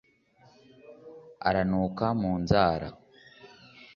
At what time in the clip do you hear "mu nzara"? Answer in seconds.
2.21-2.87